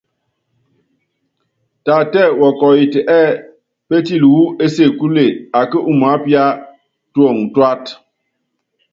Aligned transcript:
Taatɛ́ɛ 1.85 2.35
wɔkɔyitɛ 2.39 2.99
ɛ́ɛ́ 3.19 3.39
pétili 3.87 4.27
wú 4.35 4.43
ésekúle 4.63 5.25
akí 5.59 5.77
umaápíá 5.91 6.43
tuɔŋu 7.13 7.43
tuáta. 7.53 7.93